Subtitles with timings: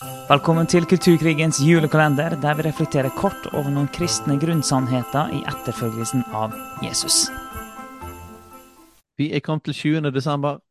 [0.00, 6.54] Velkommen til Kulturkrigens julekalender, der vi reflekterer kort over noen kristne grunnsannheter i etterfølgelsen av
[6.80, 7.26] Jesus.
[9.20, 10.08] Vi er kommet til 20.
[10.14, 10.62] desember.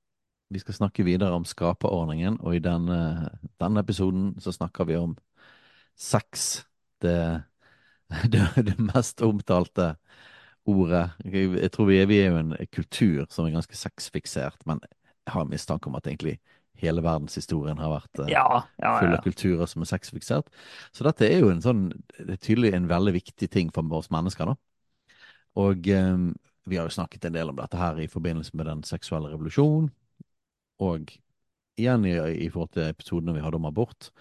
[0.49, 3.29] Vi skal snakke videre om skaperordningen, og i denne,
[3.61, 5.13] denne episoden så snakker vi om
[5.93, 6.63] sex.
[6.97, 7.43] Det,
[8.33, 9.91] det, det mest omtalte
[10.65, 11.11] ordet.
[11.21, 14.81] Jeg tror vi er, vi er jo en kultur som er ganske sexfiksert, men
[15.29, 16.39] jeg har mistanke om at egentlig
[16.81, 18.47] hele verdenshistorien har vært uh, Ja,
[18.81, 20.49] ja, full av kulturer som er sexfiksert.
[20.95, 24.11] Så dette er jo en sånn, det er tydelig en veldig viktig ting for oss
[24.13, 24.57] mennesker, da.
[25.59, 26.17] Og eh,
[26.69, 29.89] vi har jo snakket en del om dette her i forbindelse med den seksuelle revolusjonen,
[30.85, 31.11] og
[31.79, 32.13] igjen i,
[32.45, 34.11] i forhold til episodene vi hadde om abort,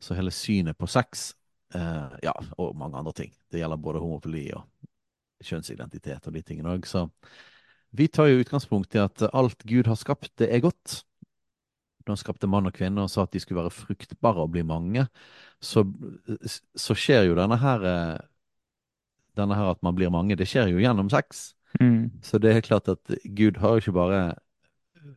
[0.00, 1.34] så hele synet på sex,
[1.74, 3.34] eh, ja, og mange andre ting.
[3.52, 4.64] Det gjelder både homofili og
[5.44, 6.88] kjønnsidentitet og de tingene òg.
[6.88, 7.06] Så
[7.96, 11.02] vi tar jo utgangspunkt i at alt Gud har skapt, det er godt.
[12.10, 14.64] Når han skapte mann og kvinne og sa at de skulle være fruktbare og bli
[14.66, 15.04] mange,
[15.62, 15.84] så,
[16.74, 18.18] så skjer jo denne her eh,
[19.38, 21.52] Denne her at man blir mange, det skjer jo gjennom sex.
[21.78, 22.10] Mm.
[22.26, 24.22] Så det er klart at Gud har jo ikke bare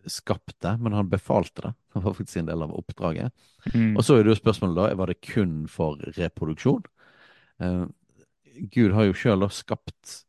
[0.05, 1.71] skapt det, men han befalte det.
[1.73, 3.33] Det var faktisk en del av oppdraget.
[3.73, 3.97] Mm.
[3.97, 6.85] Og så er det jo spørsmålet da, var det kun for reproduksjon?
[7.65, 7.83] Eh,
[8.77, 10.19] Gud har jo sjøl skapt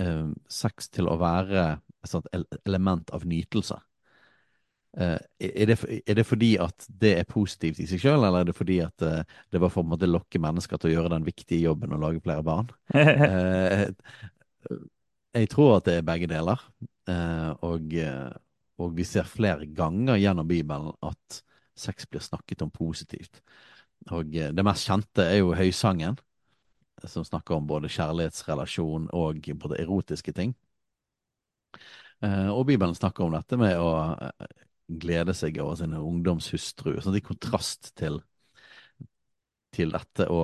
[0.00, 2.32] eh, sex til å være et sånt
[2.64, 3.76] element av nytelse.
[4.96, 5.76] Eh, er, det,
[6.08, 9.02] er det fordi at det er positivt i seg sjøl, eller er det fordi at
[9.04, 12.22] eh, det var for å lokke mennesker til å gjøre den viktige jobben å lage
[12.24, 12.72] flere barn?
[13.66, 13.88] Eh,
[15.36, 16.62] jeg tror at det er begge deler.
[17.62, 17.92] Og,
[18.80, 21.36] og vi ser flere ganger gjennom Bibelen at
[21.76, 23.42] sex blir snakket om positivt.
[24.16, 26.16] Og det mest kjente er jo Høysangen,
[27.04, 30.56] som snakker om både kjærlighetsrelasjon og både erotiske ting.
[32.24, 33.92] Og Bibelen snakker om dette med å
[34.86, 38.20] glede seg over sine ungdomshustruer, sånn i kontrast til,
[39.74, 40.40] til dette å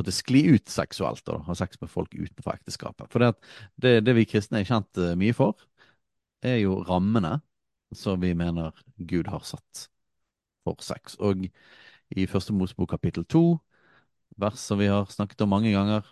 [0.00, 3.10] på det skli ut seksuelt og ha sex med folk utenfor ekteskapet.
[3.12, 3.34] For det,
[3.76, 5.60] det, det vi kristne er kjent eh, mye for,
[6.40, 7.36] er jo rammene
[7.92, 9.90] som vi mener Gud har satt
[10.64, 11.18] for sex.
[11.20, 11.44] Og
[12.16, 13.58] i Første Mosebok kapittel to,
[14.40, 16.06] vers som vi har snakket om mange ganger,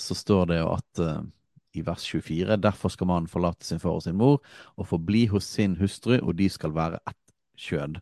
[0.00, 1.20] så står det jo at eh,
[1.74, 4.40] i vers 24 derfor skal mannen forlate sin far og sin mor
[4.76, 7.20] og forbli hos sin hustru, og de skal være ett
[7.60, 8.00] kjød.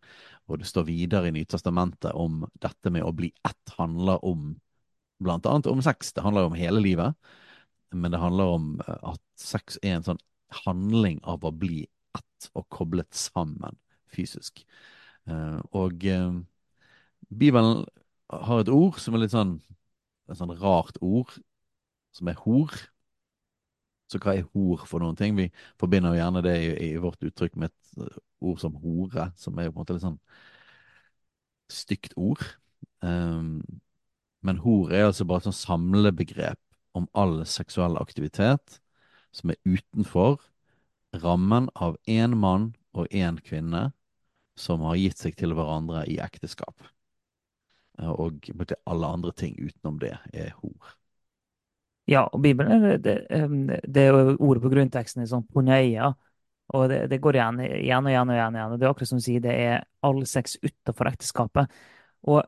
[0.48, 4.54] Og det står videre i Nytestamentet om dette med å bli ett handler om
[5.22, 6.12] blant annet om sex.
[6.12, 7.14] Det handler om hele livet,
[7.94, 10.22] men det handler om eh, at sex er en sånn
[10.64, 11.84] handling av å bli
[12.16, 13.78] ett og koblet sammen
[14.12, 14.64] fysisk.
[15.28, 16.32] Eh, og eh,
[17.30, 17.84] Bibelen
[18.32, 19.60] har et ord som er litt sånn
[20.30, 21.32] et sånn rart ord,
[22.16, 22.72] som er hor.
[24.12, 25.36] Så hva er hor for noen ting?
[25.38, 25.48] Vi
[25.80, 29.58] forbinder jo gjerne det i, i vårt uttrykk med et eh, ord som hore, som
[29.58, 30.20] er jo på en måte litt sånn
[31.72, 32.42] stygt ord.
[33.00, 33.62] Um,
[34.42, 36.60] men hor er altså bare et sånn samlebegrep
[36.98, 38.80] om all seksuell aktivitet
[39.32, 40.40] som er utenfor
[41.22, 43.92] rammen av én mann og én kvinne
[44.58, 46.84] som har gitt seg til hverandre i ekteskap.
[47.98, 48.50] Eh, Og
[48.86, 50.96] alle andre ting utenom det er hor.
[52.12, 56.10] Ja, og Bibelen, det, det, det er jo ordet på grunnteksten er sånn porneia,
[56.76, 58.56] og det, det går igjen, igjen og igjen og igjen.
[58.58, 61.78] og Det er akkurat som du sier, det er all sex utenfor ekteskapet.
[62.28, 62.40] Og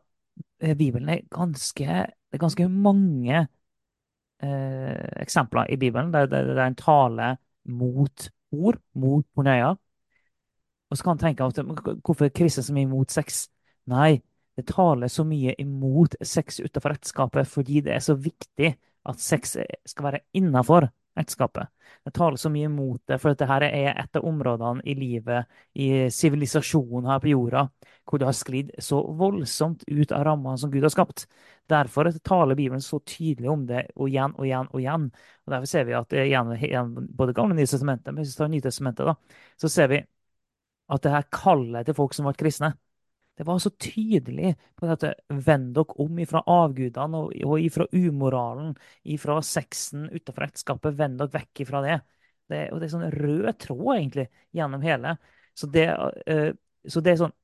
[0.61, 3.41] eh, Bibelen er ganske, det er ganske mange
[4.43, 9.75] eh, eksempler i Bibelen der, der, der en taler mot ord, mot porneia.
[10.91, 11.61] Og så kan en tenke at
[12.05, 13.47] hvorfor er kristne så mye imot sex?
[13.91, 14.19] Nei,
[14.57, 19.57] det taler så mye imot sex utenfor ekteskapet fordi det er så viktig at sex
[19.87, 20.89] skal være innafor
[21.19, 21.69] ekteskapet.
[22.05, 25.47] Det taler så mye imot det, for dette er et av områdene i livet,
[25.79, 27.65] i sivilisasjonen her på jorda,
[28.05, 31.27] hvor det har sklidd så voldsomt ut av rammene som Gud har skapt.
[31.71, 35.07] Derfor taler Bibelen så tydelig om det og igjen og igjen og igjen.
[35.47, 38.53] Og Derfor ser vi at gjennom både Gamle og Nye testamentet, men hvis vi tar
[38.53, 40.03] Nytestamentet, da, så ser vi
[40.95, 42.75] at det her kallet til folk som ble kristne,
[43.35, 48.75] det var så tydelig på dette Vend dere om ifra avgudene og, og ifra umoralen,
[49.03, 50.99] ifra sexen utenfor ekteskapet.
[50.99, 51.97] Vend dere vekk ifra det.
[52.53, 52.67] det.
[52.71, 55.17] Og det er sånn rød tråd, egentlig, gjennom hele.
[55.59, 55.89] Så det,
[56.31, 56.53] uh,
[56.87, 57.35] så det er sånn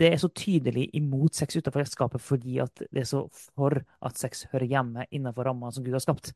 [0.00, 4.42] det er så tydelig imot sex utenfor ekteskapet fordi det er så for at sex
[4.50, 6.32] hører hjemme innenfor rammene som Gud har skapt.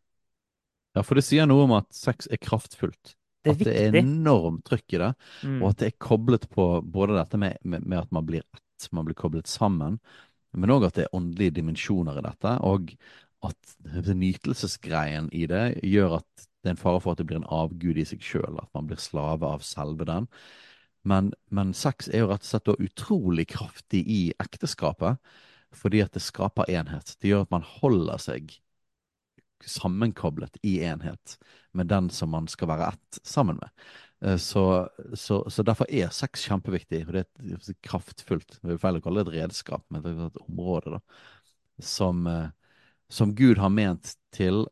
[0.95, 3.17] Ja, for det sier noe om at sex er kraftfullt.
[3.43, 5.11] Det er at det er enormt trykk i det,
[5.43, 5.63] Mm.
[5.63, 8.63] og at det er koblet på både dette med, med, med at man blir ett,
[8.93, 9.99] man blir koblet sammen,
[10.57, 12.95] men òg at det er åndelige dimensjoner i dette, og
[13.47, 13.75] at
[14.19, 18.01] nytelsesgreien i det gjør at det er en fare for at det blir en avgud
[18.01, 20.27] i seg sjøl, at man blir slave av selve den.
[21.07, 25.21] Men, men sex er jo rett og slett utrolig kraftig i ekteskapet,
[25.77, 27.15] fordi at det skaper enhet.
[27.21, 28.57] Det gjør at man holder seg
[29.65, 31.37] sammenkoblet i enhet
[31.77, 33.71] med den som man skal være ett sammen med.
[34.21, 37.05] Eh, så, så, så, derfor er sex kjempeviktig.
[37.07, 40.15] og Det er et kraftfullt Det er feil å kalle det et redskap, men det
[40.15, 41.03] er et område da,
[41.79, 42.49] som, eh,
[43.09, 44.67] som Gud har ment til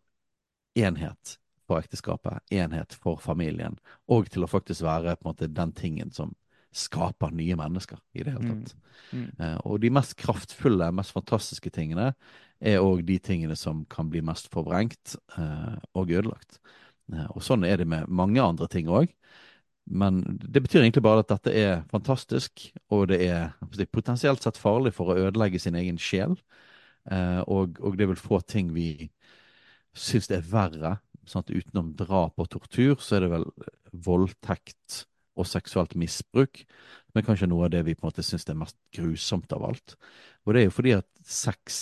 [0.77, 5.73] enhet for ekteskapet, enhet for familien, og til å faktisk være på en måte den
[5.75, 6.35] tingen som
[6.77, 8.75] skaper nye mennesker i det hele tatt.
[9.09, 9.23] Mm.
[9.39, 9.55] Mm.
[9.65, 12.11] Og de mest kraftfulle, mest fantastiske tingene
[12.61, 15.17] er òg de tingene som kan bli mest forvrengt
[15.97, 16.61] og ødelagt.
[17.13, 19.13] Eh, og sånn er det med mange andre ting òg.
[19.87, 23.53] Men det betyr egentlig bare at dette er fantastisk, og det er,
[23.95, 26.35] potensielt sett farlig for å ødelegge sin egen sjel.
[27.11, 29.11] Eh, og, og, det vil få ting vi
[29.97, 30.97] syns er verre.
[31.27, 33.47] Sånn at utenom drap og tortur, så er det vel
[34.07, 35.05] voldtekt
[35.37, 36.65] og seksuelt misbruk
[37.17, 39.95] men kanskje noe av det vi på en måte syns er mest grusomt av alt.
[40.45, 41.79] Og det er jo fordi at sex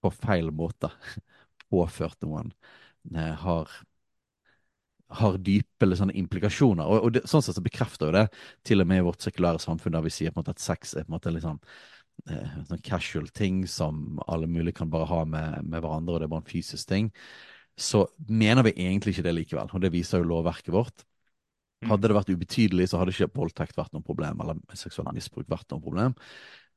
[0.00, 0.88] på feil måte
[1.72, 2.54] påført noen
[3.12, 3.68] eh, har
[5.20, 6.84] har dype eller sånne implikasjoner.
[6.86, 8.26] Og, og det, sånn sett så bekrefter jo det
[8.66, 10.94] til og med i vårt sekulære samfunn, der vi sier på en måte at sex
[10.94, 11.60] er på en måte liksom
[12.30, 16.28] eh, sånn casual ting som alle mulig kan bare ha med, med, hverandre, og det
[16.28, 17.10] er bare en fysisk ting,
[17.80, 19.70] så mener vi egentlig ikke det likevel.
[19.74, 21.06] Og det viser jo lovverket vårt.
[21.82, 21.90] Mm.
[21.92, 25.70] Hadde det vært ubetydelig, så hadde ikke voldtekt vært noe problem, eller seksuelt misbruk vært
[25.74, 26.14] noe problem.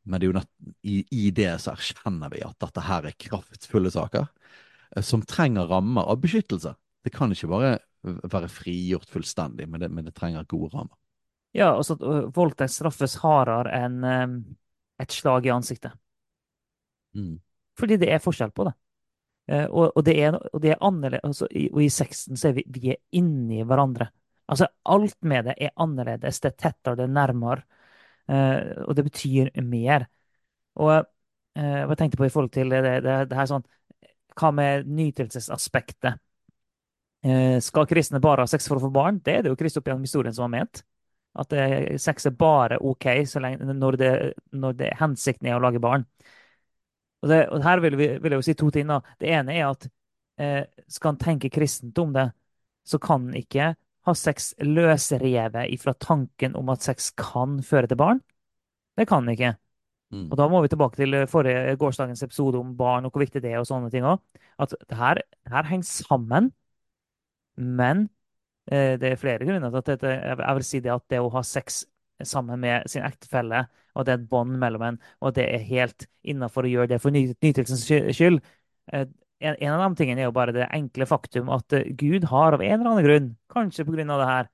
[0.07, 0.50] Men det nett,
[0.88, 5.68] i, i, det så erkjenner vi at dette her er kraftfulle saker eh, som trenger
[5.69, 6.74] rammer av beskyttelse.
[7.04, 10.95] Det kan ikke bare være frigjort fullstendig, men det, men det trenger gode rammer.
[11.56, 11.95] Ja, altså
[12.36, 14.36] voldtekt straffes hardere enn um,
[15.01, 15.95] et slag i ansiktet.
[17.18, 17.38] Mm.
[17.77, 18.75] Fordi det er forskjell på det.
[19.48, 22.50] Uh, og, og, det er, og, det er, annerledes altså, i, Og i sexen så
[22.50, 24.09] er vi, vi er inni hverandre.
[24.48, 26.42] Altså alt med det er annerledes.
[26.44, 27.65] Det er tettere, det er nærmere.
[28.27, 30.07] Uh, og det betyr mer.
[30.75, 33.65] Og uh, jeg tenkte på i forhold til det, det, det her sånn
[34.38, 36.19] Hva med nytelsesaspektet?
[37.25, 39.22] Eh, skal kristne bare ha sex for å få barn?
[39.24, 40.84] Det er det jo Krist opp gjennom historien som har ment.
[41.38, 41.54] At
[42.02, 43.06] sex er bare OK
[43.44, 44.12] lenge, når, det,
[44.58, 46.08] når det, hensikten er å lage barn.
[47.22, 48.88] Og, det, og her vil, vi, vil, jeg jo si to ting.
[48.90, 49.02] da.
[49.22, 49.86] Det ene er at
[50.42, 52.30] eh, skal en tenke kristent om det,
[52.88, 53.74] så kan en ikke
[54.08, 58.22] ha sex løsrevet ifra tanken om at sex kan føre til barn.
[58.98, 59.54] Det kan en ikke.
[60.14, 60.30] Mm.
[60.31, 63.52] Og da må vi tilbake til forrige gårsdagens episode om barn og hvor viktig det
[63.52, 63.60] er.
[63.60, 64.24] og sånne ting også.
[64.64, 66.54] At det her, det her henger sammen.
[67.57, 68.07] Men
[68.71, 71.31] eh, det er flere grunner til at dette, jeg vil si det at det å
[71.33, 71.86] ha sex
[72.25, 76.07] sammen med sin ektefelle, og det er et bånd mellom en, og det er helt
[76.25, 78.39] innafor å gjøre det for nytelsens skyld
[78.94, 79.06] eh,
[79.39, 82.63] en, av de tingene er jo bare det enkle faktum at eh, Gud har av
[82.65, 84.50] en eller annen grunn, kanskje på grunn av det her,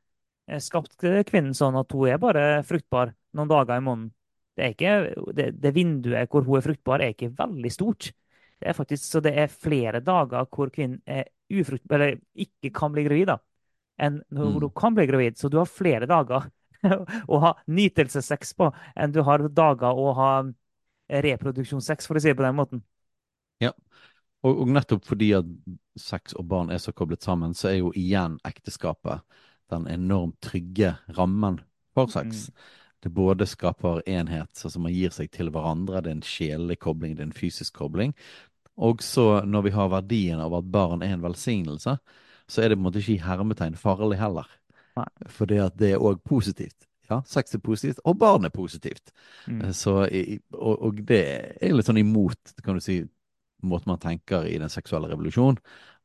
[0.59, 0.97] skapt
[1.29, 4.09] kvinnen sånn at hun er bare fruktbar noen dager i måneden.
[4.57, 4.89] Det, ikke,
[5.37, 8.09] det, det vinduet hvor hun er fruktbar, er ikke veldig stort.
[8.59, 11.25] Det er faktisk, så det er flere dager hvor kvinnen er
[11.61, 13.37] ufrukt, eller ikke kan bli gravid, da,
[14.01, 14.59] enn når mm.
[14.63, 15.37] du kan bli gravid.
[15.39, 16.49] Så du har flere dager
[17.33, 20.33] å ha nytelsessex på enn du har dager å ha
[21.23, 22.83] reproduksjonssex, for å si det på den måten.
[23.61, 23.71] Ja,
[24.43, 25.49] og, og, nettopp fordi at
[25.99, 29.23] sex og barn er så koblet sammen, så er jo igjen ekteskapet
[29.71, 31.61] den enormt trygge rammen
[31.95, 32.47] for sex.
[32.49, 32.79] Mm.
[33.03, 37.17] Det både skaper enhet, altså man gir seg til hverandre, det er en sjelelig kobling,
[37.17, 38.13] det er en fysisk kobling,
[38.77, 41.97] og så når vi har verdien av at barn er en velsignelse,
[42.49, 44.49] så er det på en måte ikke i hermetegn farlig heller.
[45.29, 46.87] For det er òg positivt.
[47.09, 49.11] Ja, sex er positivt, og barn er positivt.
[49.47, 49.61] Mm.
[49.61, 50.05] Eh, så,
[50.53, 51.23] og, og, det
[51.61, 53.01] er litt sånn imot kan du si,
[53.63, 55.59] måten man tenker i den seksuelle revolusjonen,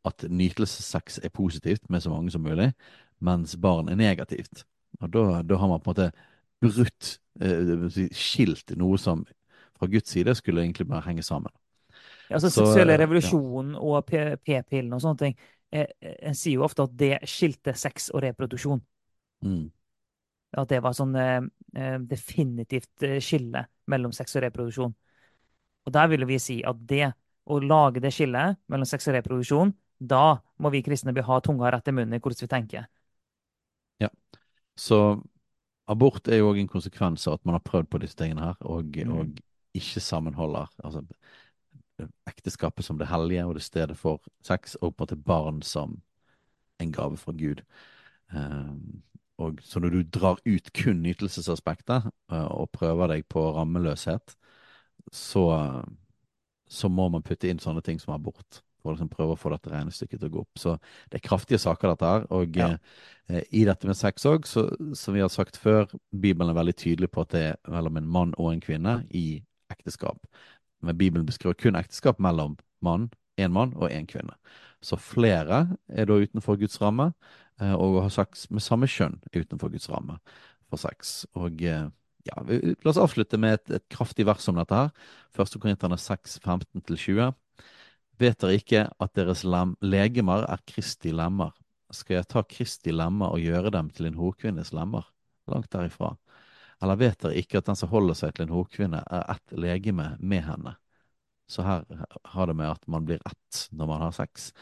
[0.07, 2.73] at nytelsessex er positivt med så mange som mulig,
[3.25, 4.65] mens barn er negativt.
[5.03, 6.11] Og da, da har man på en måte
[6.63, 9.25] brutt, eh, skilt noe som
[9.79, 11.53] fra Guds side skulle egentlig bare henge sammen.
[12.29, 13.81] Altså, seksuelle revolusjonen ja.
[13.81, 14.09] og
[14.45, 15.39] p-pillen og sånne ting.
[15.73, 18.81] En eh, eh, sier jo ofte at det skilte sex og reproduksjon.
[19.45, 19.67] Mm.
[20.59, 21.41] At det var sånn eh,
[21.77, 24.95] eh definitivt skille mellom sex og reproduksjon.
[25.89, 27.11] Og der ville vi si at det
[27.49, 31.89] å lage det skillet mellom sex og reproduksjon, da må vi kristne ha tunga rett
[31.89, 32.89] i munnen i hvordan vi tenker.
[34.01, 34.11] Ja.
[34.77, 35.19] Så
[35.89, 38.59] abort er jo òg en konsekvens av at man har prøvd på disse tingene her,
[38.61, 39.15] og, mm.
[39.17, 39.41] og
[39.79, 40.69] ikke sammenholder.
[40.85, 41.03] Altså
[42.28, 45.99] ekteskapet som det hellige og det stedet for sex, og på en måte barn som
[46.78, 47.62] en gave fra Gud.
[48.35, 49.02] Um,
[49.38, 54.35] og Så når du drar ut kun nytelsesaspektet uh, og prøver deg på rammeløshet,
[55.12, 55.45] så,
[56.69, 58.62] så, må man putte inn sånne ting som abort.
[58.78, 60.59] for å liksom prøve å få dette regnestykket til å gå opp.
[60.62, 60.76] Så
[61.11, 62.26] det er kraftige saker, dette her.
[62.31, 62.78] Og Ja.
[63.28, 67.11] eh, i dette med sex òg, som vi har sagt før, Bibelen er veldig tydelig
[67.11, 70.19] på at det er mellom en mann og en kvinne i ekteskap.
[70.85, 73.09] Men Bibelen beskriver kun ekteskap mellom mann,
[73.39, 74.35] en mann og en kvinne.
[74.83, 77.13] Så flere er da utenfor Guds ramme,
[77.61, 80.19] eh, og å ha sex med samme kjønn utenfor Guds ramme
[80.71, 81.27] for sex.
[81.39, 81.89] Og eh,
[82.29, 84.91] ja, La oss avslutte med et, et kraftig vers om dette her.
[85.35, 85.59] 1.
[85.63, 87.33] Korinterne 6, 15-20.
[88.19, 91.55] Vet dere ikke at deres lem, legemer er Kristi lemmer?
[91.95, 95.07] Skal jeg ta Kristi lemmer og gjøre dem til en horkvinnes lemmer?
[95.49, 96.17] Langt derifra.
[96.83, 100.13] Eller vet dere ikke at den som holder seg til en horkvinne, er ett legeme
[100.21, 100.77] med henne?
[101.49, 101.85] Så her
[102.25, 104.53] har det med at man blir ett når man har sex.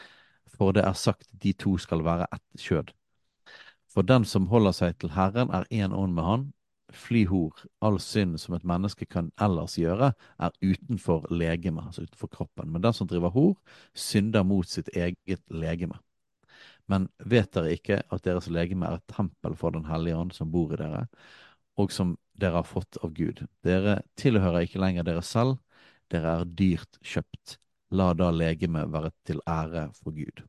[0.57, 2.93] For det er sagt de to skal være ett kjød.
[3.91, 6.45] For den som holder seg til Herren, er én ånd med Han.
[6.93, 7.51] Fly hor.
[7.83, 12.71] All synd som et menneske kan ellers gjøre, er utenfor legemet, altså utenfor kroppen.
[12.71, 13.55] Men den som driver hor,
[13.93, 15.99] synder mot sitt eget legeme.
[16.87, 20.51] Men vet dere ikke at deres legeme er et tempel for Den hellige ånd som
[20.51, 21.07] bor i dere,
[21.77, 23.43] og som dere har fått av Gud?
[23.65, 25.57] Dere tilhører ikke lenger dere selv,
[26.11, 27.57] dere er dyrt kjøpt.
[27.95, 30.43] La da legemet være til ære for Gud.